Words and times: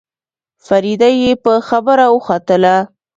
فريده 0.67 1.09
يې 1.21 1.31
په 1.43 1.53
خبره 1.67 2.05
وختله. 2.15 2.75